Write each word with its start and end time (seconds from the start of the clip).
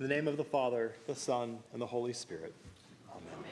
In 0.00 0.08
the 0.08 0.12
name 0.12 0.26
of 0.26 0.36
the 0.36 0.42
Father, 0.42 0.92
the 1.06 1.14
Son, 1.14 1.60
and 1.72 1.80
the 1.80 1.86
Holy 1.86 2.12
Spirit. 2.12 2.52
Amen. 3.12 3.44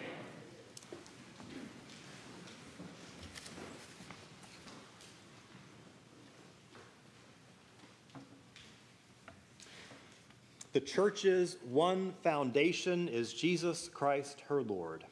The 10.72 10.80
church's 10.80 11.58
one 11.70 12.12
foundation 12.24 13.06
is 13.06 13.32
Jesus 13.32 13.88
Christ, 13.88 14.40
her 14.48 14.62
Lord. 14.62 15.04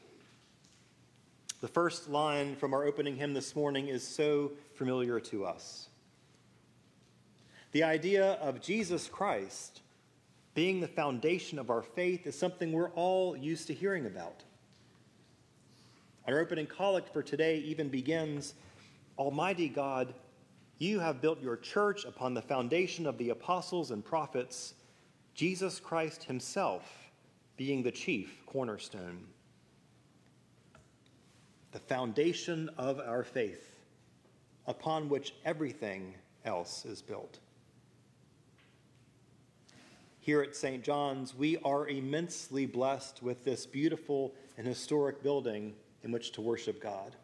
The 1.60 1.68
first 1.68 2.10
line 2.10 2.56
from 2.56 2.74
our 2.74 2.84
opening 2.84 3.14
hymn 3.14 3.34
this 3.34 3.54
morning 3.54 3.86
is 3.86 4.04
so 4.04 4.50
familiar 4.74 5.20
to 5.20 5.44
us. 5.44 5.90
The 7.70 7.84
idea 7.84 8.32
of 8.32 8.60
Jesus 8.60 9.06
Christ 9.06 9.82
being 10.54 10.80
the 10.80 10.88
foundation 10.88 11.58
of 11.58 11.70
our 11.70 11.82
faith 11.82 12.26
is 12.26 12.38
something 12.38 12.72
we're 12.72 12.90
all 12.90 13.36
used 13.36 13.66
to 13.68 13.74
hearing 13.74 14.06
about. 14.06 14.42
Our 16.26 16.38
opening 16.38 16.66
collect 16.66 17.12
for 17.12 17.22
today 17.22 17.58
even 17.58 17.88
begins 17.88 18.54
Almighty 19.18 19.68
God, 19.68 20.14
you 20.78 20.98
have 20.98 21.20
built 21.20 21.42
your 21.42 21.56
church 21.56 22.04
upon 22.04 22.34
the 22.34 22.42
foundation 22.42 23.06
of 23.06 23.18
the 23.18 23.30
apostles 23.30 23.90
and 23.90 24.04
prophets, 24.04 24.74
Jesus 25.34 25.78
Christ 25.78 26.24
Himself 26.24 27.10
being 27.56 27.82
the 27.82 27.90
chief 27.90 28.38
cornerstone. 28.46 29.26
The 31.72 31.78
foundation 31.78 32.70
of 32.78 32.98
our 32.98 33.22
faith, 33.22 33.76
upon 34.66 35.10
which 35.10 35.34
everything 35.44 36.14
else 36.46 36.86
is 36.86 37.02
built. 37.02 37.38
Here 40.22 40.42
at 40.42 40.54
St. 40.54 40.84
John's, 40.84 41.34
we 41.34 41.56
are 41.64 41.88
immensely 41.88 42.66
blessed 42.66 43.22
with 43.22 43.42
this 43.42 43.64
beautiful 43.64 44.34
and 44.58 44.66
historic 44.66 45.22
building 45.22 45.74
in 46.02 46.12
which 46.12 46.32
to 46.32 46.42
worship 46.42 46.82
God. 46.82 47.16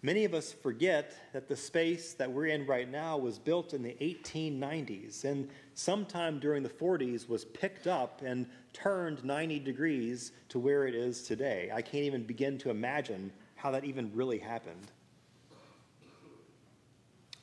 Many 0.00 0.24
of 0.24 0.32
us 0.32 0.50
forget 0.50 1.12
that 1.34 1.46
the 1.46 1.56
space 1.56 2.14
that 2.14 2.32
we're 2.32 2.46
in 2.46 2.64
right 2.64 2.90
now 2.90 3.18
was 3.18 3.38
built 3.38 3.74
in 3.74 3.82
the 3.82 3.94
1890s 4.00 5.24
and 5.24 5.50
sometime 5.74 6.38
during 6.38 6.62
the 6.62 6.70
40s 6.70 7.28
was 7.28 7.44
picked 7.44 7.86
up 7.86 8.22
and 8.24 8.46
turned 8.72 9.22
90 9.22 9.58
degrees 9.58 10.32
to 10.48 10.58
where 10.58 10.86
it 10.86 10.94
is 10.94 11.22
today. 11.24 11.70
I 11.70 11.82
can't 11.82 12.04
even 12.04 12.22
begin 12.22 12.56
to 12.58 12.70
imagine 12.70 13.30
how 13.56 13.70
that 13.72 13.84
even 13.84 14.10
really 14.14 14.38
happened. 14.38 14.90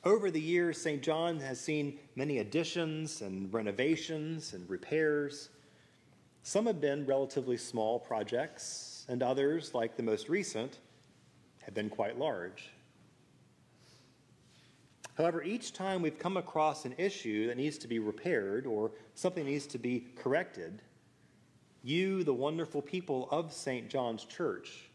Over 0.04 0.30
the 0.30 0.40
years, 0.40 0.80
St. 0.80 1.02
John 1.02 1.40
has 1.40 1.58
seen 1.58 1.98
many 2.14 2.38
additions 2.38 3.20
and 3.20 3.52
renovations 3.52 4.52
and 4.52 4.68
repairs. 4.70 5.50
Some 6.42 6.66
have 6.66 6.80
been 6.80 7.04
relatively 7.04 7.56
small 7.56 7.98
projects, 7.98 9.04
and 9.08 9.22
others, 9.22 9.74
like 9.74 9.96
the 9.96 10.02
most 10.02 10.28
recent, 10.28 10.78
have 11.62 11.74
been 11.74 11.90
quite 11.90 12.18
large. 12.18 12.70
However, 15.16 15.42
each 15.42 15.72
time 15.72 16.00
we've 16.00 16.18
come 16.18 16.36
across 16.36 16.84
an 16.84 16.94
issue 16.96 17.48
that 17.48 17.56
needs 17.56 17.76
to 17.78 17.88
be 17.88 17.98
repaired 17.98 18.66
or 18.66 18.92
something 19.16 19.44
needs 19.44 19.66
to 19.66 19.78
be 19.78 20.06
corrected, 20.14 20.80
you, 21.82 22.22
the 22.22 22.32
wonderful 22.32 22.82
people 22.82 23.28
of 23.32 23.52
St. 23.52 23.88
John's 23.88 24.24
Church, 24.24 24.87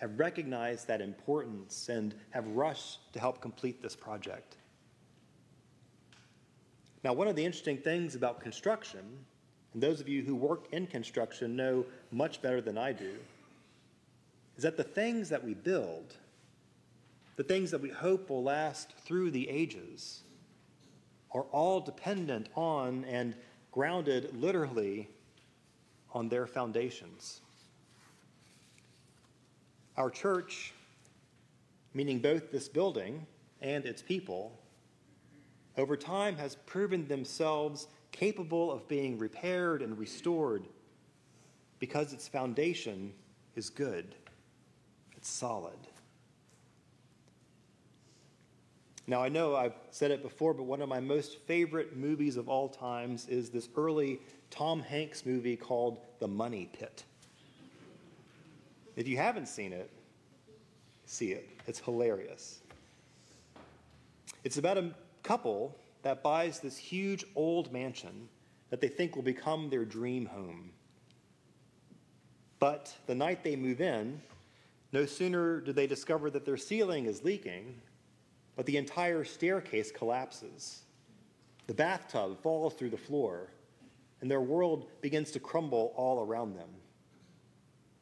have 0.00 0.18
recognized 0.18 0.88
that 0.88 1.02
importance 1.02 1.90
and 1.90 2.14
have 2.30 2.46
rushed 2.48 3.12
to 3.12 3.20
help 3.20 3.42
complete 3.42 3.82
this 3.82 3.94
project. 3.94 4.56
Now, 7.04 7.12
one 7.12 7.28
of 7.28 7.36
the 7.36 7.44
interesting 7.44 7.76
things 7.76 8.14
about 8.14 8.40
construction, 8.40 9.00
and 9.74 9.82
those 9.82 10.00
of 10.00 10.08
you 10.08 10.22
who 10.22 10.34
work 10.34 10.68
in 10.72 10.86
construction 10.86 11.54
know 11.54 11.84
much 12.10 12.40
better 12.40 12.62
than 12.62 12.78
I 12.78 12.92
do, 12.92 13.12
is 14.56 14.62
that 14.62 14.78
the 14.78 14.84
things 14.84 15.28
that 15.28 15.44
we 15.44 15.52
build, 15.52 16.16
the 17.36 17.44
things 17.44 17.70
that 17.70 17.82
we 17.82 17.90
hope 17.90 18.30
will 18.30 18.42
last 18.42 18.94
through 19.04 19.30
the 19.30 19.50
ages, 19.50 20.22
are 21.32 21.44
all 21.52 21.78
dependent 21.78 22.48
on 22.54 23.04
and 23.04 23.34
grounded 23.70 24.34
literally 24.40 25.10
on 26.14 26.30
their 26.30 26.46
foundations. 26.46 27.42
Our 30.00 30.08
church, 30.08 30.72
meaning 31.92 32.20
both 32.20 32.50
this 32.50 32.70
building 32.70 33.26
and 33.60 33.84
its 33.84 34.00
people, 34.00 34.58
over 35.76 35.94
time 35.94 36.38
has 36.38 36.54
proven 36.64 37.06
themselves 37.06 37.86
capable 38.10 38.72
of 38.72 38.88
being 38.88 39.18
repaired 39.18 39.82
and 39.82 39.98
restored 39.98 40.64
because 41.80 42.14
its 42.14 42.26
foundation 42.26 43.12
is 43.56 43.68
good, 43.68 44.14
it's 45.18 45.28
solid. 45.28 45.76
Now, 49.06 49.22
I 49.22 49.28
know 49.28 49.54
I've 49.54 49.76
said 49.90 50.12
it 50.12 50.22
before, 50.22 50.54
but 50.54 50.62
one 50.62 50.80
of 50.80 50.88
my 50.88 51.00
most 51.00 51.40
favorite 51.40 51.94
movies 51.94 52.38
of 52.38 52.48
all 52.48 52.70
times 52.70 53.28
is 53.28 53.50
this 53.50 53.68
early 53.76 54.18
Tom 54.48 54.80
Hanks 54.80 55.26
movie 55.26 55.56
called 55.56 55.98
The 56.20 56.28
Money 56.28 56.70
Pit. 56.72 57.04
If 59.00 59.08
you 59.08 59.16
haven't 59.16 59.48
seen 59.48 59.72
it, 59.72 59.90
see 61.06 61.32
it. 61.32 61.48
It's 61.66 61.78
hilarious. 61.78 62.60
It's 64.44 64.58
about 64.58 64.76
a 64.76 64.90
couple 65.22 65.74
that 66.02 66.22
buys 66.22 66.60
this 66.60 66.76
huge 66.76 67.24
old 67.34 67.72
mansion 67.72 68.28
that 68.68 68.82
they 68.82 68.88
think 68.88 69.16
will 69.16 69.22
become 69.22 69.70
their 69.70 69.86
dream 69.86 70.26
home. 70.26 70.72
But 72.58 72.94
the 73.06 73.14
night 73.14 73.42
they 73.42 73.56
move 73.56 73.80
in, 73.80 74.20
no 74.92 75.06
sooner 75.06 75.62
do 75.62 75.72
they 75.72 75.86
discover 75.86 76.28
that 76.32 76.44
their 76.44 76.58
ceiling 76.58 77.06
is 77.06 77.24
leaking, 77.24 77.80
but 78.54 78.66
the 78.66 78.76
entire 78.76 79.24
staircase 79.24 79.90
collapses. 79.90 80.82
The 81.68 81.74
bathtub 81.74 82.42
falls 82.42 82.74
through 82.74 82.90
the 82.90 82.98
floor, 82.98 83.48
and 84.20 84.30
their 84.30 84.42
world 84.42 84.88
begins 85.00 85.30
to 85.30 85.40
crumble 85.40 85.94
all 85.96 86.22
around 86.22 86.54
them 86.54 86.68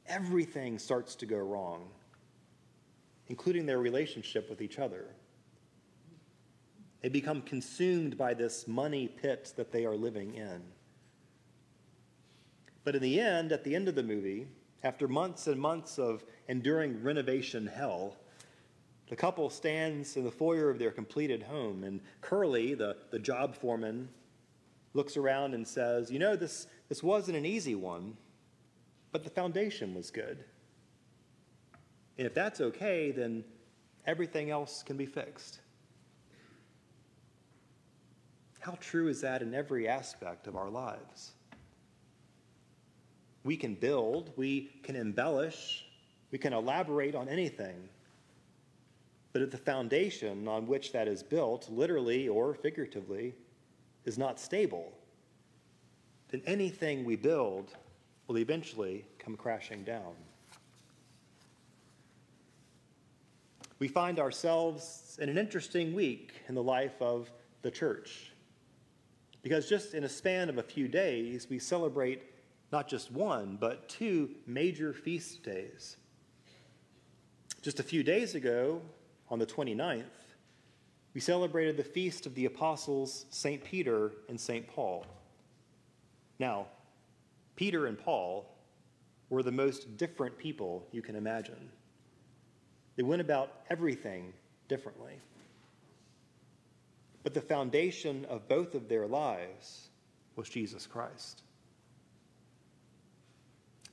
everything 0.09 0.79
starts 0.79 1.15
to 1.17 1.27
go 1.27 1.39
wrong, 1.39 1.89
including 3.29 3.67
their 3.67 3.79
relationship 3.79 4.49
with 4.51 4.61
each 4.61 4.79
other. 4.79 5.07
They 7.03 7.09
become 7.09 7.43
consumed 7.43 8.19
by 8.19 8.35
this 8.35 8.67
money 8.67 9.07
pit 9.09 9.53
that 9.57 9.71
they 9.71 9.85
are 9.87 9.97
living 9.97 10.35
in. 10.35 10.63
But 12.85 12.97
in 12.97 13.03
the 13.03 13.21
end, 13.21 13.53
at 13.53 13.65
the 13.65 13.75
end 13.75 13.89
of 13.89 13.95
the 13.95 14.03
movie, 14.03 14.49
after 14.83 15.07
months 15.07 15.47
and 15.47 15.61
months 15.61 15.99
of 15.99 16.25
enduring 16.49 17.03
renovation 17.03 17.67
hell, 17.67 18.17
the 19.09 19.17
couple 19.17 19.49
stands 19.51 20.17
in 20.17 20.25
the 20.25 20.31
foyer 20.31 20.71
of 20.71 20.79
their 20.79 20.91
completed 20.91 21.43
home, 21.43 21.85
and 21.85 22.01
Curly, 22.21 22.75
the, 22.75 22.97
the 23.11 23.19
job 23.19 23.55
foreman, 23.55 24.09
looks 24.95 25.17
around 25.17 25.55
and 25.55 25.67
says, 25.67 26.11
You 26.11 26.19
know, 26.19 26.37
this, 26.37 26.67
this 26.89 27.03
wasn't 27.03 27.37
an 27.37 27.47
easy 27.47 27.75
one 27.75 28.17
but 29.13 29.25
the 29.25 29.31
foundation 29.31 29.95
was 29.95 30.11
good. 30.11 30.45
And 32.19 32.27
if 32.27 32.35
that's 32.35 32.61
okay, 32.61 33.11
then 33.11 33.45
everything 34.07 34.51
else 34.51 34.83
can 34.83 34.97
be 34.97 35.07
fixed. 35.07 35.61
How 38.61 38.77
true 38.81 39.09
is 39.09 39.21
that 39.21 39.41
in 39.41 39.55
every 39.55 39.89
aspect 39.89 40.47
of 40.47 40.57
our 40.57 40.69
lives? 40.69 41.33
We 43.45 43.57
can 43.57 43.75
build, 43.75 44.33
we 44.37 44.71
can 44.83 44.97
embellish, 44.97 45.87
we 46.31 46.39
can 46.39 46.53
elaborate 46.53 47.15
on 47.15 47.29
anything. 47.29 47.89
But 49.33 49.43
if 49.43 49.51
the 49.51 49.59
foundation 49.59 50.49
on 50.49 50.67
which 50.67 50.93
that 50.93 51.07
is 51.07 51.23
built, 51.23 51.71
literally 51.71 52.29
or 52.29 52.55
figuratively, 52.55 53.35
is 54.05 54.19
not 54.19 54.41
stable, 54.41 54.93
then 56.31 56.43
anything 56.47 57.05
we 57.05 57.17
build 57.17 57.77
will 58.29 58.39
eventually 58.39 59.05
come 59.19 59.37
crashing 59.37 59.83
down. 59.83 60.15
We 63.81 63.89
find 63.89 64.21
ourselves 64.21 65.19
in 65.21 65.29
an 65.29 65.39
interesting 65.39 65.95
week 65.95 66.35
in 66.49 66.55
the 66.55 66.63
life 66.63 67.01
of 67.01 67.31
the 67.63 67.71
church. 67.71 68.33
Because 69.43 69.69
just 69.69 69.95
in 69.95 70.05
a 70.05 70.09
span 70.09 70.49
of 70.49 70.59
a 70.59 70.63
few 70.63 70.89
days, 70.89 71.49
we 71.49 71.59
celebrate 71.59 72.23
not 72.71 72.87
just 72.87 73.11
one, 73.11 73.57
but 73.59 73.89
two 73.89 74.31
major 74.47 74.93
feast 74.93 75.43
days. 75.43 75.97
Just 77.63 77.81
a 77.81 77.83
few 77.83 78.03
days 78.03 78.35
ago, 78.35 78.83
on 79.31 79.39
the 79.39 79.47
29th, 79.47 80.05
we 81.15 81.21
celebrated 81.21 81.77
the 81.77 81.85
feast 81.85 82.27
of 82.27 82.35
the 82.35 82.45
apostles 82.45 83.27
St. 83.31 83.63
Peter 83.65 84.13
and 84.29 84.41
St. 84.41 84.67
Paul. 84.69 85.07
Now, 86.39 86.67
Peter 87.59 87.87
and 87.87 87.99
Paul 87.99 88.47
were 89.31 89.43
the 89.43 89.51
most 89.51 89.97
different 89.97 90.39
people 90.39 90.87
you 90.93 91.03
can 91.03 91.17
imagine. 91.17 91.69
They 92.95 93.03
went 93.03 93.21
about 93.21 93.51
everything 93.69 94.33
differently. 94.69 95.15
But 97.25 97.35
the 97.35 97.41
foundation 97.41 98.25
of 98.27 98.47
both 98.47 98.77
of 98.77 98.89
their 98.89 99.09
lives 99.09 99.89
was 100.37 100.49
Jesus 100.49 100.87
Christ. 100.87 101.43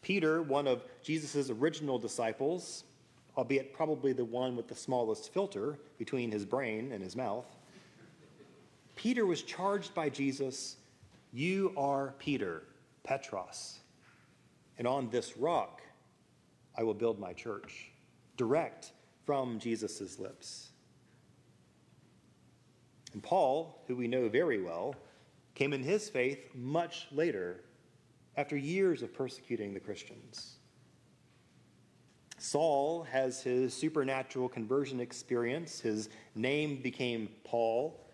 Peter, 0.03 0.43
one 0.43 0.67
of 0.67 0.83
Jesus' 1.01 1.49
original 1.49 1.97
disciples, 1.97 2.83
albeit 3.35 3.73
probably 3.73 4.13
the 4.13 4.25
one 4.25 4.55
with 4.55 4.67
the 4.67 4.75
smallest 4.75 5.33
filter 5.33 5.79
between 5.97 6.31
his 6.31 6.45
brain 6.45 6.91
and 6.91 7.01
his 7.01 7.15
mouth, 7.15 7.47
Peter 8.95 9.25
was 9.25 9.41
charged 9.41 9.95
by 9.95 10.07
Jesus, 10.07 10.75
You 11.33 11.73
are 11.75 12.13
Peter, 12.19 12.61
Petros, 13.05 13.79
and 14.77 14.85
on 14.87 15.09
this 15.09 15.37
rock 15.37 15.81
I 16.77 16.83
will 16.83 16.93
build 16.93 17.19
my 17.19 17.31
church. 17.31 17.91
Direct 18.35 18.91
from 19.25 19.59
Jesus' 19.59 20.19
lips. 20.19 20.71
And 23.13 23.23
Paul, 23.23 23.81
who 23.87 23.95
we 23.95 24.09
know 24.09 24.27
very 24.27 24.61
well, 24.61 24.93
came 25.53 25.71
in 25.71 25.81
his 25.81 26.09
faith 26.09 26.39
much 26.53 27.07
later, 27.11 27.61
after 28.35 28.57
years 28.57 29.01
of 29.01 29.13
persecuting 29.13 29.73
the 29.73 29.79
Christians. 29.79 30.57
Saul 32.37 33.03
has 33.03 33.41
his 33.41 33.73
supernatural 33.73 34.49
conversion 34.49 34.99
experience. 34.99 35.79
His 35.79 36.09
name 36.35 36.81
became 36.81 37.29
Paul, 37.45 38.05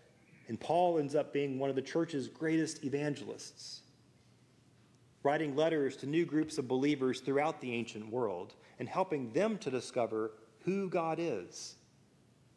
and 0.46 0.60
Paul 0.60 1.00
ends 1.00 1.16
up 1.16 1.32
being 1.32 1.58
one 1.58 1.68
of 1.68 1.76
the 1.76 1.82
church's 1.82 2.28
greatest 2.28 2.84
evangelists, 2.84 3.80
writing 5.22 5.54
letters 5.54 5.96
to 5.96 6.06
new 6.06 6.24
groups 6.24 6.58
of 6.58 6.66
believers 6.68 7.20
throughout 7.20 7.60
the 7.60 7.72
ancient 7.72 8.10
world 8.10 8.54
and 8.78 8.88
helping 8.88 9.32
them 9.32 9.58
to 9.58 9.70
discover 9.70 10.32
who 10.64 10.88
God 10.88 11.18
is 11.20 11.76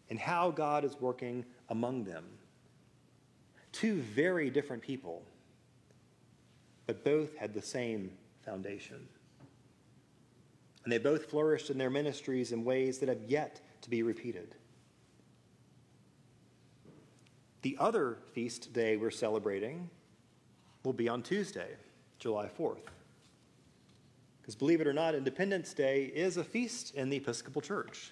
and 0.09 0.19
how 0.19 0.51
God 0.51 0.83
is 0.83 1.00
working 1.00 1.45
among 1.69 2.03
them. 2.03 2.25
Two 3.71 3.95
very 3.95 4.50
different 4.50 4.81
people, 4.81 5.23
but 6.88 7.03
both 7.03 7.35
had 7.35 7.53
the 7.53 7.62
same 7.62 8.12
foundation. 8.44 9.07
And 10.83 10.94
they 10.94 11.00
both 11.00 11.29
flourished 11.29 11.69
in 11.71 11.77
their 11.77 11.89
ministries 11.89 12.51
in 12.51 12.63
ways 12.63 13.00
that 13.00 13.09
have 13.09 13.23
yet 13.27 13.59
to 13.81 13.89
be 13.89 14.03
repeated. 14.03 14.56
The 17.63 17.75
other 17.79 18.19
feast 18.33 18.71
day 18.73 18.95
we're 18.95 19.09
celebrating 19.09 19.89
will 20.83 20.94
be 20.94 21.09
on 21.09 21.23
Tuesday, 21.23 21.69
July 22.19 22.50
4th. 22.59 22.88
Because 24.41 24.56
believe 24.56 24.81
it 24.81 24.88
or 24.88 24.94
not, 24.94 25.15
Independence 25.15 25.73
Day 25.73 26.06
is 26.06 26.38
a 26.38 26.44
feast 26.44 26.94
in 26.95 27.09
the 27.09 27.17
Episcopal 27.17 27.62
Church. 27.62 28.12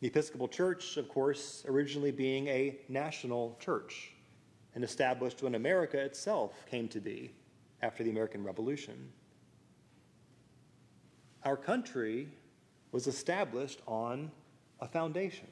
The 0.00 0.08
Episcopal 0.08 0.48
Church, 0.48 0.96
of 0.96 1.08
course, 1.08 1.64
originally 1.68 2.10
being 2.10 2.48
a 2.48 2.76
national 2.88 3.56
church 3.60 4.12
and 4.74 4.82
established 4.82 5.42
when 5.42 5.54
America 5.54 5.98
itself 5.98 6.66
came 6.68 6.88
to 6.88 7.00
be 7.00 7.30
after 7.80 8.02
the 8.02 8.10
American 8.10 8.42
Revolution. 8.42 9.12
Our 11.44 11.56
country 11.56 12.28
was 12.90 13.06
established 13.06 13.82
on 13.86 14.30
a 14.80 14.88
foundation. 14.88 15.48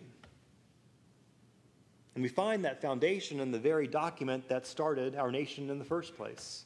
And 2.14 2.22
we 2.22 2.28
find 2.28 2.64
that 2.64 2.82
foundation 2.82 3.40
in 3.40 3.52
the 3.52 3.58
very 3.58 3.86
document 3.86 4.48
that 4.48 4.66
started 4.66 5.16
our 5.16 5.30
nation 5.30 5.70
in 5.70 5.78
the 5.78 5.84
first 5.84 6.16
place. 6.16 6.64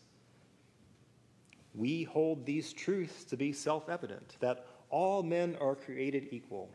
We 1.77 2.05
hold 2.05 2.47
these 2.47 2.73
truths 2.73 3.25
to 3.25 3.37
be 3.37 3.53
self 3.53 3.89
evident 3.89 4.37
that 4.41 4.67
all 4.89 5.23
men 5.23 5.57
are 5.61 5.75
created 5.75 6.29
equal, 6.31 6.71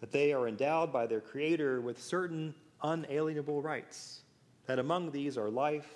that 0.00 0.12
they 0.12 0.32
are 0.34 0.46
endowed 0.46 0.92
by 0.92 1.06
their 1.06 1.22
Creator 1.22 1.80
with 1.80 2.00
certain 2.00 2.54
unalienable 2.82 3.62
rights, 3.62 4.20
that 4.66 4.78
among 4.78 5.10
these 5.10 5.38
are 5.38 5.48
life, 5.48 5.88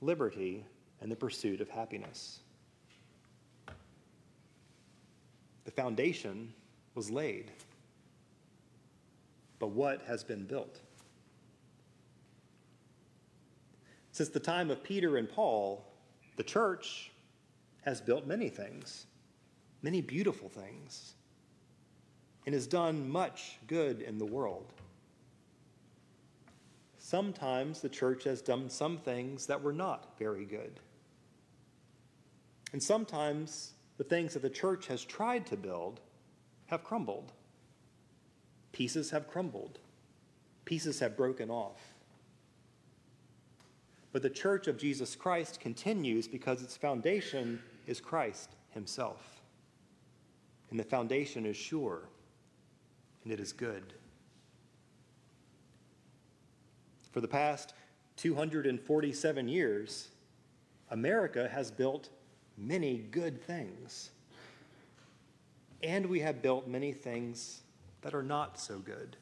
liberty, 0.00 0.64
and 1.02 1.12
the 1.12 1.16
pursuit 1.16 1.60
of 1.60 1.68
happiness. 1.68 2.40
The 5.64 5.70
foundation 5.70 6.54
was 6.94 7.10
laid. 7.10 7.50
But 9.58 9.68
what 9.68 10.02
has 10.06 10.24
been 10.24 10.44
built? 10.44 10.80
Since 14.12 14.30
the 14.30 14.40
time 14.40 14.70
of 14.70 14.82
Peter 14.82 15.16
and 15.16 15.28
Paul, 15.28 15.91
the 16.36 16.42
church 16.42 17.10
has 17.82 18.00
built 18.00 18.26
many 18.26 18.48
things, 18.48 19.06
many 19.82 20.00
beautiful 20.00 20.48
things, 20.48 21.14
and 22.46 22.54
has 22.54 22.66
done 22.66 23.08
much 23.08 23.58
good 23.66 24.02
in 24.02 24.18
the 24.18 24.26
world. 24.26 24.72
Sometimes 26.98 27.80
the 27.80 27.88
church 27.88 28.24
has 28.24 28.40
done 28.40 28.70
some 28.70 28.98
things 28.98 29.46
that 29.46 29.60
were 29.60 29.72
not 29.72 30.18
very 30.18 30.44
good. 30.44 30.80
And 32.72 32.82
sometimes 32.82 33.72
the 33.98 34.04
things 34.04 34.34
that 34.34 34.42
the 34.42 34.50
church 34.50 34.86
has 34.86 35.04
tried 35.04 35.46
to 35.46 35.56
build 35.56 36.00
have 36.66 36.84
crumbled. 36.84 37.32
Pieces 38.72 39.10
have 39.10 39.28
crumbled, 39.28 39.78
pieces 40.64 40.98
have 41.00 41.16
broken 41.16 41.50
off. 41.50 41.91
But 44.12 44.22
the 44.22 44.30
church 44.30 44.68
of 44.68 44.76
Jesus 44.76 45.16
Christ 45.16 45.58
continues 45.58 46.28
because 46.28 46.62
its 46.62 46.76
foundation 46.76 47.62
is 47.86 48.00
Christ 48.00 48.50
Himself. 48.70 49.42
And 50.70 50.78
the 50.78 50.84
foundation 50.84 51.46
is 51.46 51.56
sure 51.56 52.08
and 53.24 53.32
it 53.32 53.40
is 53.40 53.52
good. 53.52 53.94
For 57.12 57.20
the 57.20 57.28
past 57.28 57.74
247 58.16 59.48
years, 59.48 60.08
America 60.90 61.48
has 61.48 61.70
built 61.70 62.08
many 62.56 62.98
good 62.98 63.42
things. 63.42 64.10
And 65.82 66.06
we 66.06 66.20
have 66.20 66.42
built 66.42 66.68
many 66.68 66.92
things 66.92 67.62
that 68.02 68.14
are 68.14 68.22
not 68.22 68.58
so 68.58 68.78
good. 68.78 69.16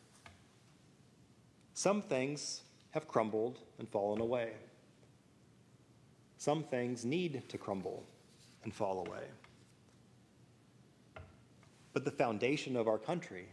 Some 1.75 2.03
things 2.03 2.63
have 2.91 3.09
crumbled 3.09 3.61
and 3.79 3.89
fallen 3.89 4.21
away. 4.21 4.53
Some 6.41 6.63
things 6.63 7.05
need 7.05 7.47
to 7.51 7.59
crumble 7.59 8.03
and 8.65 8.73
fall 8.73 9.07
away. 9.07 9.25
But 11.93 12.07
the 12.07 12.11
foundation 12.11 12.79
of 12.79 12.89
our 12.89 12.97
country, 12.97 13.45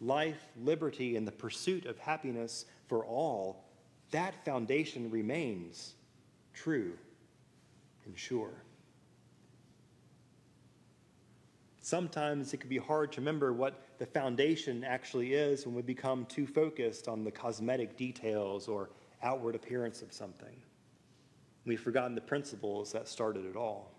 life, 0.00 0.48
liberty, 0.58 1.16
and 1.18 1.28
the 1.28 1.32
pursuit 1.32 1.84
of 1.84 1.98
happiness 1.98 2.64
for 2.88 3.04
all, 3.04 3.62
that 4.10 4.42
foundation 4.42 5.10
remains 5.10 5.96
true 6.54 6.94
and 8.06 8.18
sure. 8.18 8.54
Sometimes 11.82 12.54
it 12.54 12.60
can 12.60 12.70
be 12.70 12.78
hard 12.78 13.12
to 13.12 13.20
remember 13.20 13.52
what 13.52 13.98
the 13.98 14.06
foundation 14.06 14.82
actually 14.82 15.34
is 15.34 15.66
when 15.66 15.74
we 15.74 15.82
become 15.82 16.24
too 16.24 16.46
focused 16.46 17.06
on 17.06 17.22
the 17.22 17.30
cosmetic 17.30 17.98
details 17.98 18.66
or 18.66 18.88
outward 19.22 19.54
appearance 19.54 20.00
of 20.00 20.10
something. 20.10 20.56
We've 21.66 21.80
forgotten 21.80 22.14
the 22.14 22.20
principles 22.20 22.92
that 22.92 23.08
started 23.08 23.44
it 23.44 23.56
all. 23.56 23.90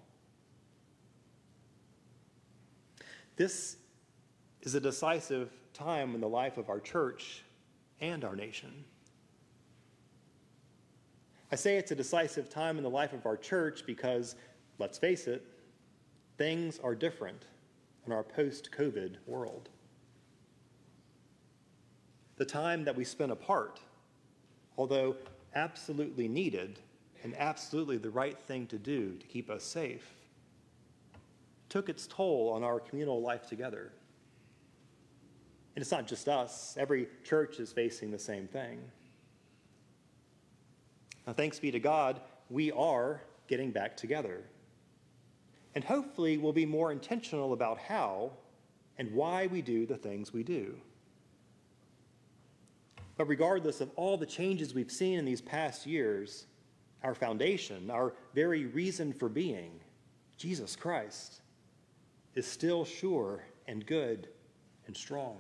This 3.36 3.76
is 4.62 4.74
a 4.74 4.80
decisive 4.80 5.52
time 5.74 6.16
in 6.16 6.22
the 6.22 6.30
life 6.30 6.58
of 6.58 6.70
our 6.70 6.80
church 6.80 7.44
and 8.00 8.24
our 8.24 8.36
nation. 8.36 8.86
I 11.52 11.56
say 11.56 11.78
it's 11.78 11.92
a 11.92 11.96
decisive 11.96 12.50
time 12.50 12.78
in 12.78 12.84
the 12.84 12.90
life 12.90 13.14
of 13.14 13.26
our 13.26 13.38
church 13.38 13.86
because, 13.86 14.36
let's 14.80 14.98
face 14.98 15.28
it, 15.28 15.46
things 16.38 16.80
are 16.80 16.96
different 16.96 17.46
in 18.06 18.14
our 18.14 18.24
post 18.24 18.70
COVID 18.72 19.18
world. 19.26 19.70
The 22.38 22.46
time 22.46 22.86
that 22.86 22.96
we 22.96 23.04
spent 23.04 23.32
apart, 23.32 23.82
although 24.78 25.16
absolutely 25.54 26.28
needed 26.28 26.80
and 27.28 27.36
absolutely 27.38 27.98
the 27.98 28.10
right 28.10 28.40
thing 28.40 28.66
to 28.68 28.78
do 28.78 29.14
to 29.18 29.28
keep 29.28 29.50
us 29.50 29.62
safe, 29.62 30.14
took 31.68 31.90
its 31.90 32.08
toll 32.08 32.54
on 32.56 32.64
our 32.64 32.80
communal 32.80 33.22
life 33.22 33.50
together. 33.50 33.92
And 35.76 35.82
it's 35.82 35.92
not 35.92 36.08
just 36.08 36.30
us, 36.30 36.78
every 36.80 37.10
church 37.26 37.60
is 37.60 37.74
facing 37.74 38.12
the 38.12 38.18
same 38.18 38.48
thing. 38.48 38.80
Now, 41.28 41.34
thanks 41.34 41.60
be 41.60 41.70
to 41.70 41.82
God, 41.82 42.22
we 42.50 42.72
are 42.72 43.22
getting 43.50 43.72
back 43.72 43.98
together. 43.98 44.42
And 45.76 45.84
hopefully, 45.84 46.38
we'll 46.38 46.54
be 46.54 46.66
more 46.66 46.94
intentional 46.94 47.52
about 47.52 47.78
how 47.78 48.32
and 48.98 49.12
why 49.12 49.48
we 49.48 49.62
do 49.62 49.86
the 49.86 49.98
things 49.98 50.32
we 50.32 50.44
do. 50.44 50.78
But 53.18 53.28
regardless 53.28 53.82
of 53.82 53.92
all 53.98 54.16
the 54.16 54.26
changes 54.26 54.74
we've 54.74 54.90
seen 54.90 55.20
in 55.20 55.26
these 55.26 55.42
past 55.42 55.86
years, 55.86 56.46
our 57.04 57.14
foundation, 57.14 57.90
our 57.92 58.14
very 58.34 58.66
reason 58.66 59.14
for 59.14 59.30
being, 59.30 59.80
Jesus 60.38 60.76
Christ, 60.76 61.42
is 62.36 62.46
still 62.46 62.86
sure 62.86 63.44
and 63.68 63.86
good 63.86 64.30
and 64.88 64.96
strong. 64.96 65.38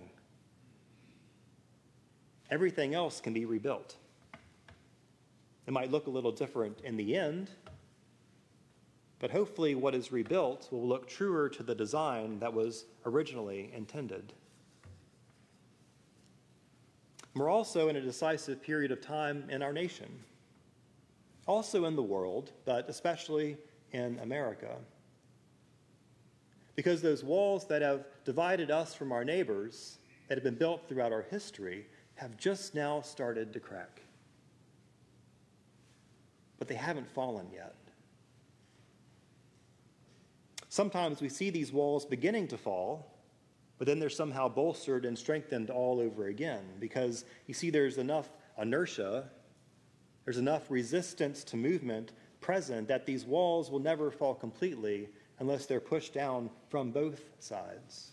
Everything 2.50 2.94
else 2.94 3.20
can 3.20 3.34
be 3.34 3.46
rebuilt. 3.46 3.96
It 5.66 5.74
might 5.74 5.92
look 5.92 6.08
a 6.08 6.10
little 6.10 6.32
different 6.32 6.80
in 6.82 6.96
the 6.96 7.16
end, 7.18 7.50
but 9.20 9.32
hopefully, 9.32 9.76
what 9.76 9.96
is 9.96 10.12
rebuilt 10.12 10.70
will 10.72 10.88
look 10.88 11.08
truer 11.08 11.50
to 11.50 11.64
the 11.64 11.74
design 11.74 12.40
that 12.40 12.54
was 12.54 12.86
originally 13.06 13.72
intended. 13.74 14.32
We're 17.36 17.50
also 17.50 17.90
in 17.90 17.96
a 17.96 18.02
decisive 18.02 18.62
period 18.62 18.92
of 18.92 19.02
time 19.02 19.50
in 19.50 19.62
our 19.62 19.74
nation, 19.74 20.08
also 21.48 21.86
in 21.86 21.96
the 21.96 22.04
world, 22.04 22.51
but 22.66 22.88
especially 22.89 23.58
in 23.92 24.20
America. 24.20 24.75
Because 26.75 27.01
those 27.01 27.24
walls 27.24 27.66
that 27.68 27.82
have 27.82 28.06
divided 28.25 28.70
us 28.70 28.94
from 28.94 29.12
our 29.12 29.24
neighbors, 29.24 29.98
that 30.27 30.36
have 30.36 30.44
been 30.44 30.56
built 30.56 30.88
throughout 30.88 31.12
our 31.12 31.24
history, 31.24 31.88
have 32.16 32.38
just 32.38 32.75
now 32.75 33.01
started 33.01 33.54
to 33.54 33.60
crack. 33.60 34.01
But 36.60 36.68
they 36.68 36.75
haven't 36.75 37.10
fallen 37.10 37.48
yet. 37.54 37.75
Sometimes 40.70 41.22
we 41.22 41.30
see 41.30 41.50
these 41.50 41.72
walls 41.72 42.06
beginning 42.06 42.48
to 42.50 42.58
fall, 42.58 43.12
but 43.77 43.88
then 43.88 44.00
they're 44.00 44.10
somehow 44.10 44.50
bolstered 44.50 45.06
and 45.06 45.18
strengthened 45.18 45.70
all 45.70 46.00
over 46.00 46.27
again 46.27 46.63
because 46.80 47.25
you 47.46 47.54
see, 47.54 47.70
there's 47.70 47.98
enough 47.98 48.30
inertia, 48.60 49.30
there's 50.28 50.38
enough 50.38 50.70
resistance 50.70 51.46
to 51.46 51.56
movement 51.56 52.12
present 52.42 52.90
that 52.90 53.06
these 53.06 53.24
walls 53.24 53.72
will 53.72 53.80
never 53.80 54.12
fall 54.12 54.36
completely 54.36 55.08
unless 55.40 55.66
they're 55.66 55.80
pushed 55.80 56.14
down 56.14 56.50
from 56.68 56.92
both 56.92 57.22
sides. 57.40 58.12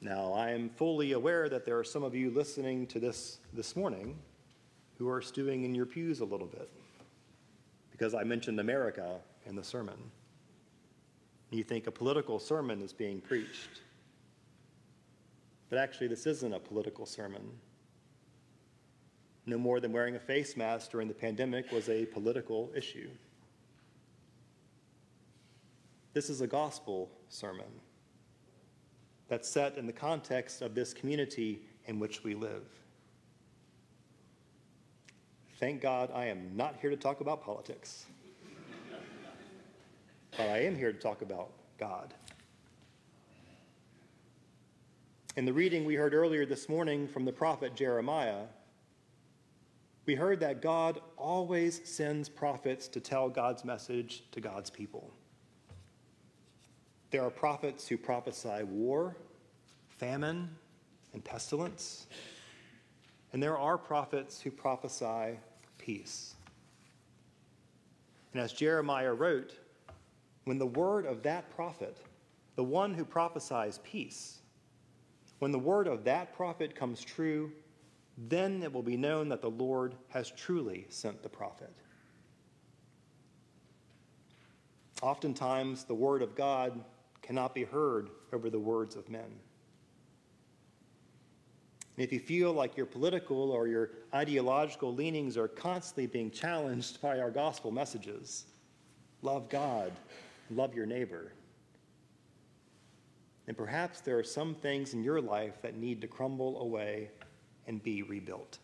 Now, 0.00 0.32
I 0.32 0.52
am 0.52 0.70
fully 0.70 1.12
aware 1.12 1.50
that 1.50 1.66
there 1.66 1.78
are 1.78 1.84
some 1.84 2.02
of 2.02 2.14
you 2.14 2.30
listening 2.30 2.86
to 2.86 2.98
this 2.98 3.36
this 3.52 3.76
morning 3.76 4.16
who 4.96 5.10
are 5.10 5.20
stewing 5.20 5.64
in 5.64 5.74
your 5.74 5.84
pews 5.84 6.20
a 6.20 6.24
little 6.24 6.46
bit 6.46 6.70
because 7.90 8.14
I 8.14 8.24
mentioned 8.24 8.60
America 8.60 9.18
in 9.44 9.56
the 9.56 9.64
sermon. 9.64 10.10
You 11.50 11.64
think 11.64 11.86
a 11.86 11.92
political 11.92 12.38
sermon 12.38 12.80
is 12.80 12.94
being 12.94 13.20
preached. 13.20 13.82
But 15.68 15.78
actually, 15.80 16.08
this 16.08 16.26
isn't 16.26 16.54
a 16.54 16.58
political 16.58 17.04
sermon. 17.04 17.42
No 19.48 19.56
more 19.56 19.80
than 19.80 19.92
wearing 19.92 20.14
a 20.14 20.20
face 20.20 20.58
mask 20.58 20.90
during 20.90 21.08
the 21.08 21.14
pandemic 21.14 21.72
was 21.72 21.88
a 21.88 22.04
political 22.04 22.70
issue. 22.76 23.08
This 26.12 26.28
is 26.28 26.42
a 26.42 26.46
gospel 26.46 27.10
sermon 27.30 27.80
that's 29.26 29.48
set 29.48 29.78
in 29.78 29.86
the 29.86 29.92
context 29.92 30.60
of 30.60 30.74
this 30.74 30.92
community 30.92 31.62
in 31.86 31.98
which 31.98 32.22
we 32.22 32.34
live. 32.34 32.62
Thank 35.58 35.80
God 35.80 36.10
I 36.14 36.26
am 36.26 36.54
not 36.54 36.76
here 36.82 36.90
to 36.90 36.96
talk 36.96 37.22
about 37.22 37.42
politics, 37.42 38.04
but 40.32 40.46
I 40.50 40.58
am 40.58 40.76
here 40.76 40.92
to 40.92 40.98
talk 40.98 41.22
about 41.22 41.52
God. 41.78 42.12
In 45.36 45.46
the 45.46 45.54
reading 45.54 45.86
we 45.86 45.94
heard 45.94 46.12
earlier 46.12 46.44
this 46.44 46.68
morning 46.68 47.08
from 47.08 47.24
the 47.24 47.32
prophet 47.32 47.74
Jeremiah, 47.74 48.42
we 50.08 50.14
heard 50.14 50.40
that 50.40 50.62
God 50.62 51.02
always 51.18 51.86
sends 51.86 52.30
prophets 52.30 52.88
to 52.88 52.98
tell 52.98 53.28
God's 53.28 53.62
message 53.62 54.22
to 54.32 54.40
God's 54.40 54.70
people. 54.70 55.12
There 57.10 57.22
are 57.22 57.28
prophets 57.28 57.86
who 57.86 57.98
prophesy 57.98 58.62
war, 58.62 59.14
famine, 59.90 60.48
and 61.12 61.22
pestilence. 61.22 62.06
And 63.34 63.42
there 63.42 63.58
are 63.58 63.76
prophets 63.76 64.40
who 64.40 64.50
prophesy 64.50 65.38
peace. 65.76 66.36
And 68.32 68.40
as 68.40 68.54
Jeremiah 68.54 69.12
wrote, 69.12 69.52
when 70.44 70.56
the 70.56 70.68
word 70.68 71.04
of 71.04 71.22
that 71.24 71.54
prophet, 71.54 71.98
the 72.56 72.64
one 72.64 72.94
who 72.94 73.04
prophesies 73.04 73.80
peace, 73.84 74.38
when 75.38 75.52
the 75.52 75.58
word 75.58 75.86
of 75.86 76.02
that 76.04 76.34
prophet 76.34 76.74
comes 76.74 77.04
true, 77.04 77.52
then 78.26 78.62
it 78.64 78.72
will 78.72 78.82
be 78.82 78.96
known 78.96 79.28
that 79.28 79.42
the 79.42 79.50
Lord 79.50 79.94
has 80.08 80.30
truly 80.30 80.86
sent 80.88 81.22
the 81.22 81.28
prophet. 81.28 81.72
Oftentimes, 85.00 85.84
the 85.84 85.94
word 85.94 86.22
of 86.22 86.34
God 86.34 86.82
cannot 87.22 87.54
be 87.54 87.62
heard 87.62 88.10
over 88.32 88.50
the 88.50 88.58
words 88.58 88.96
of 88.96 89.08
men. 89.08 89.38
And 91.96 92.04
if 92.04 92.12
you 92.12 92.18
feel 92.18 92.52
like 92.52 92.76
your 92.76 92.86
political 92.86 93.52
or 93.52 93.68
your 93.68 93.90
ideological 94.12 94.92
leanings 94.92 95.36
are 95.36 95.48
constantly 95.48 96.06
being 96.06 96.30
challenged 96.30 97.00
by 97.00 97.20
our 97.20 97.30
gospel 97.30 97.70
messages, 97.70 98.46
love 99.22 99.48
God, 99.48 99.92
love 100.50 100.74
your 100.74 100.86
neighbor. 100.86 101.32
And 103.46 103.56
perhaps 103.56 104.00
there 104.00 104.18
are 104.18 104.24
some 104.24 104.54
things 104.54 104.94
in 104.94 105.02
your 105.04 105.20
life 105.20 105.62
that 105.62 105.76
need 105.76 106.00
to 106.00 106.06
crumble 106.08 106.60
away 106.60 107.10
and 107.68 107.82
be 107.82 108.02
rebuilt. 108.02 108.58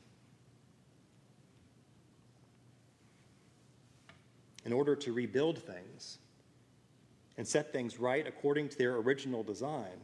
In 4.65 4.73
order 4.73 4.97
to 4.97 5.13
rebuild 5.13 5.59
things 5.59 6.19
and 7.37 7.47
set 7.47 7.73
things 7.73 8.01
right 8.01 8.27
according 8.27 8.71
to 8.71 8.79
their 8.79 8.97
original 8.97 9.43
design, 9.43 10.01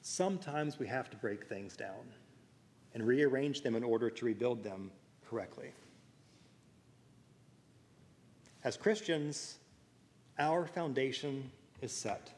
sometimes 0.00 0.78
we 0.78 0.86
have 0.86 1.10
to 1.10 1.16
break 1.18 1.46
things 1.46 1.76
down 1.76 2.08
and 2.94 3.06
rearrange 3.06 3.60
them 3.60 3.76
in 3.76 3.84
order 3.84 4.08
to 4.08 4.24
rebuild 4.24 4.64
them 4.64 4.90
correctly. 5.28 5.70
As 8.64 8.76
Christians, 8.76 9.58
our 10.38 10.66
foundation 10.66 11.50
is 11.82 11.92
set, 11.92 12.30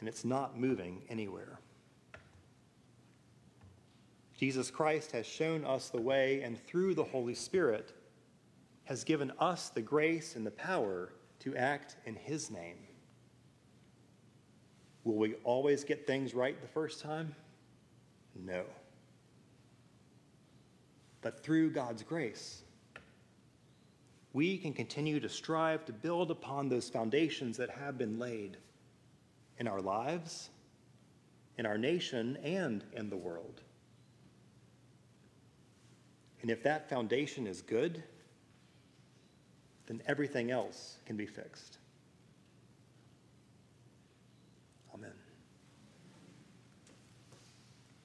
and 0.00 0.08
it's 0.08 0.24
not 0.24 0.58
moving 0.58 1.02
anywhere. 1.08 1.58
Jesus 4.44 4.70
Christ 4.70 5.12
has 5.12 5.26
shown 5.26 5.64
us 5.64 5.88
the 5.88 6.00
way, 6.00 6.42
and 6.42 6.62
through 6.66 6.94
the 6.94 7.04
Holy 7.04 7.34
Spirit, 7.34 7.94
has 8.84 9.02
given 9.02 9.32
us 9.38 9.70
the 9.70 9.80
grace 9.80 10.36
and 10.36 10.46
the 10.46 10.50
power 10.50 11.12
to 11.40 11.56
act 11.56 11.96
in 12.04 12.14
His 12.14 12.50
name. 12.50 12.76
Will 15.04 15.16
we 15.16 15.34
always 15.44 15.84
get 15.84 16.06
things 16.06 16.34
right 16.34 16.60
the 16.60 16.68
first 16.68 17.00
time? 17.00 17.34
No 18.34 18.64
but 21.24 21.42
through 21.42 21.70
God's 21.70 22.02
grace, 22.02 22.62
we 24.34 24.58
can 24.58 24.74
continue 24.74 25.18
to 25.20 25.28
strive 25.28 25.86
to 25.86 25.92
build 25.92 26.30
upon 26.30 26.68
those 26.68 26.90
foundations 26.90 27.56
that 27.56 27.70
have 27.70 27.96
been 27.96 28.18
laid 28.18 28.58
in 29.58 29.66
our 29.66 29.80
lives, 29.80 30.50
in 31.56 31.64
our 31.64 31.78
nation, 31.78 32.36
and 32.44 32.84
in 32.92 33.08
the 33.08 33.16
world. 33.16 33.62
And 36.44 36.50
if 36.50 36.62
that 36.64 36.90
foundation 36.90 37.46
is 37.46 37.62
good, 37.62 38.02
then 39.86 40.02
everything 40.06 40.50
else 40.50 40.98
can 41.06 41.16
be 41.16 41.24
fixed. 41.24 41.78